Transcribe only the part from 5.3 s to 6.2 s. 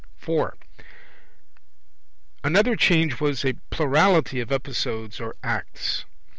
acts.